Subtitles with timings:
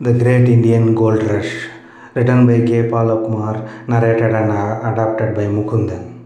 [0.00, 1.68] The Great Indian Gold Rush,
[2.14, 2.90] written by K.
[2.90, 6.18] Palakumar, narrated and adapted by Mukundan.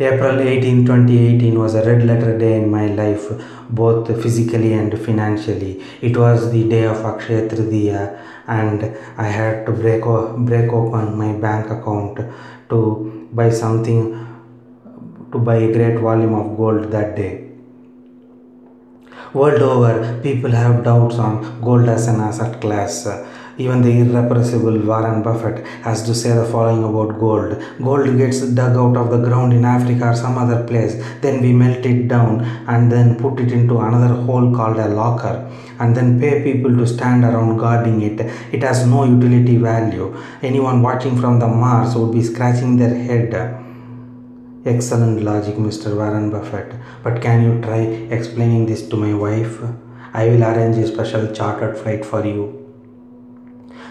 [0.00, 3.30] April 18, 2018 was a red letter day in my life,
[3.70, 5.84] both physically and financially.
[6.00, 8.18] It was the day of Akshaya Tritiya,
[8.48, 8.82] and
[9.16, 10.02] I had to break,
[10.44, 12.18] break open my bank account
[12.70, 14.26] to buy something,
[15.30, 17.53] to buy a great volume of gold that day.
[19.34, 23.08] World over, people have doubts on gold as an asset class.
[23.58, 27.60] Even the irrepressible Warren Buffett has to say the following about gold.
[27.82, 30.94] Gold gets dug out of the ground in Africa or some other place.
[31.20, 35.50] Then we melt it down and then put it into another hole called a locker
[35.80, 38.20] and then pay people to stand around guarding it.
[38.52, 40.16] It has no utility value.
[40.42, 43.64] Anyone watching from the Mars would be scratching their head.
[44.66, 45.94] Excellent logic, Mr.
[45.94, 46.72] Warren Buffett.
[47.02, 49.58] But can you try explaining this to my wife?
[50.14, 52.63] I will arrange a special chartered flight for you.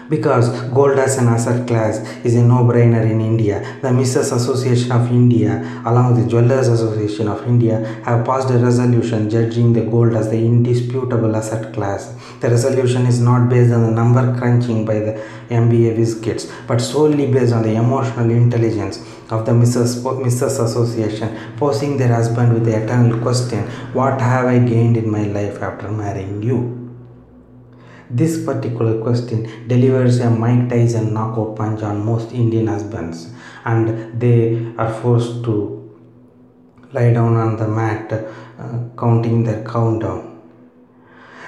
[0.08, 3.60] Because gold as an asset class is a no-brainer in India.
[3.80, 4.36] The Mrs.
[4.36, 9.72] Association of India, along with the Jewelers Association of India, have passed a resolution judging
[9.72, 12.14] the gold as the indisputable asset class.
[12.40, 17.32] The resolution is not based on the number crunching by the MBA kids, but solely
[17.32, 18.98] based on the emotional intelligence
[19.30, 20.02] of the Mrs.
[20.02, 20.62] Mrs.
[20.64, 25.62] Association, posing their husband with the eternal question, What have I gained in my life
[25.62, 26.83] after marrying you?
[28.10, 33.32] This particular question delivers a Mike Tyson knockout punch on most Indian husbands,
[33.64, 35.80] and they are forced to
[36.92, 40.34] lie down on the mat, uh, counting their countdown.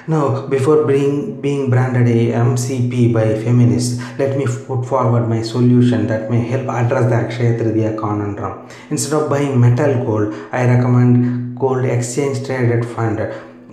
[0.09, 6.07] Now, before being, being branded a MCP by feminists, let me put forward my solution
[6.07, 8.69] that may help address the Akshaya Tritiya conundrum.
[8.89, 13.19] Instead of buying metal gold, I recommend gold exchange traded fund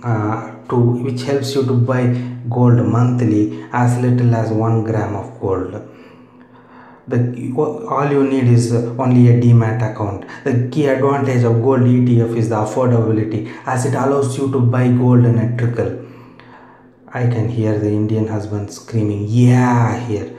[0.03, 2.05] uh, to which helps you to buy
[2.49, 5.81] gold monthly as little as 1 gram of gold.
[7.07, 7.19] The
[7.87, 10.25] all you need is only a demat account.
[10.43, 14.87] The key advantage of gold etf is the affordability as it allows you to buy
[14.87, 15.91] gold in a trickle.
[17.07, 20.35] I can hear the indian husband screaming yeah here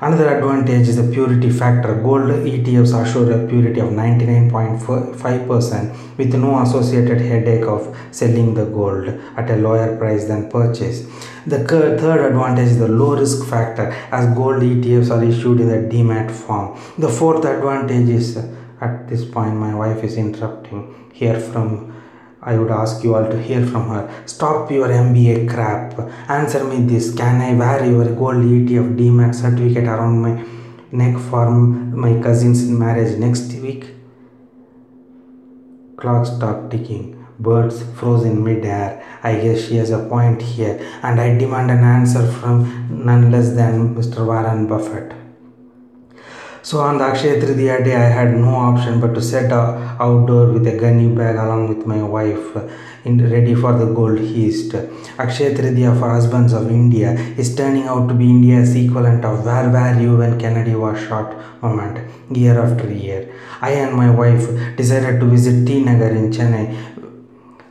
[0.00, 2.00] Another advantage is the purity factor.
[2.00, 9.08] Gold ETFs assure a purity of 99.5% with no associated headache of selling the gold
[9.36, 11.04] at a lower price than purchase.
[11.48, 15.78] The third advantage is the low risk factor as gold ETFs are issued in the
[15.92, 16.78] demat form.
[16.96, 18.36] The fourth advantage is
[18.80, 21.92] at this point my wife is interrupting here from
[22.40, 24.22] I would ask you all to hear from her.
[24.26, 25.98] Stop your MBA crap.
[26.28, 27.14] Answer me this.
[27.14, 30.44] Can I wear your gold ETF demat certificate around my
[30.92, 33.94] neck for my cousin's marriage next week?
[35.96, 37.26] Clock stopped ticking.
[37.40, 39.04] Birds froze in mid-air.
[39.22, 43.50] I guess she has a point here, and I demand an answer from none less
[43.50, 44.24] than Mr.
[44.24, 45.12] Warren Buffett.
[46.68, 47.40] So on the Akshaya
[47.82, 51.86] day, I had no option but to set outdoor with a gunny bag along with
[51.86, 52.56] my wife,
[53.06, 54.72] in, ready for the gold heist.
[55.16, 59.70] Akshaya Tritiya for husbands of India is turning out to be India's equivalent of Where
[59.70, 62.06] Were You When Kennedy Was Shot moment,
[62.36, 63.34] year after year.
[63.62, 66.97] I and my wife decided to visit T Nagar in Chennai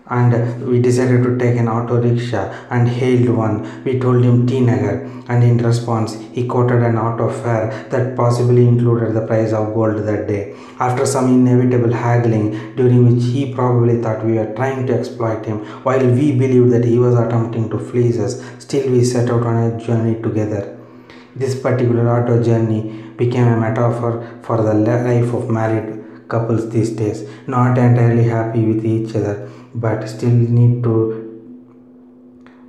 [0.10, 3.84] and we decided to take an auto rickshaw and hailed one.
[3.84, 4.96] We told him T Nagar,
[5.28, 9.98] and in response, he quoted an auto fare that possibly included the price of gold
[10.06, 10.56] that day.
[10.80, 15.60] After some inevitable haggling, during which he probably thought we were trying to exploit him,
[15.84, 19.58] while we believed that he was attempting to fleece us, still we set out on
[19.64, 20.74] a journey together.
[21.36, 25.96] This particular auto journey became a metaphor for the life of married
[26.30, 31.24] couples these days, not entirely happy with each other but still need to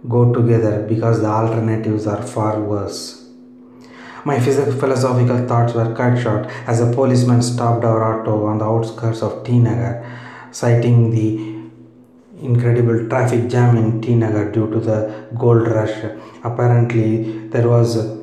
[0.08, 3.24] go together because the alternatives are far worse.
[4.24, 9.22] My philosophical thoughts were cut short as a policeman stopped our auto on the outskirts
[9.22, 10.04] of T Nagar,
[10.50, 11.56] citing the
[12.44, 15.96] incredible traffic jam in T Nagar due to the gold rush.
[16.44, 18.18] Apparently, there was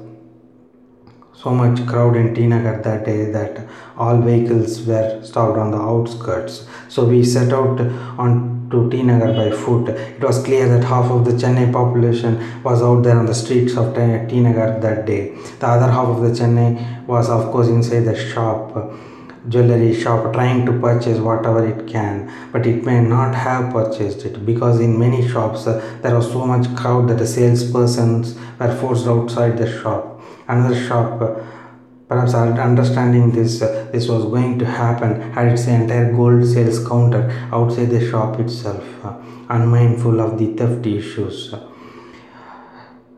[1.33, 3.67] so much crowd in T Nagar that day that
[3.97, 6.67] all vehicles were stopped on the outskirts.
[6.87, 7.79] So we set out
[8.19, 9.89] on to T Nagar by foot.
[9.89, 13.75] It was clear that half of the Chennai population was out there on the streets
[13.77, 15.35] of T Nagar that day.
[15.59, 18.93] The other half of the Chennai was, of course, inside the shop,
[19.49, 24.45] jewelry shop, trying to purchase whatever it can, but it may not have purchased it
[24.45, 29.07] because in many shops uh, there was so much crowd that the salespersons were forced
[29.07, 30.21] outside the shop.
[30.47, 31.21] Another shop.
[31.21, 31.35] Uh,
[32.07, 37.31] Perhaps understanding this, uh, this was going to happen had its entire gold sales counter
[37.51, 39.15] outside the shop itself, uh,
[39.49, 41.53] unmindful of the theft issues.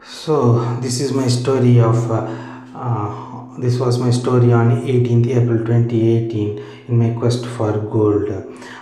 [0.03, 2.09] So this is my story of.
[2.09, 2.43] Uh,
[2.75, 8.29] uh, this was my story on 18th April 2018 in my quest for gold.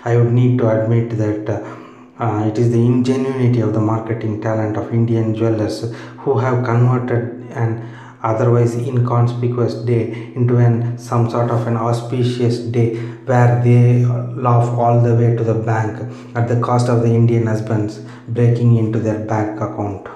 [0.03, 1.49] I would need to admit that.
[1.49, 1.81] Uh,
[2.17, 7.45] uh, it is the ingenuity of the marketing talent of Indian jewelers who have converted
[7.51, 7.85] an
[8.31, 10.03] otherwise inconspicuous day
[10.35, 12.89] into an some sort of an auspicious day
[13.29, 14.05] where they
[14.47, 15.95] laugh all the way to the bank
[16.35, 20.14] at the cost of the Indian husbands breaking into their bank account.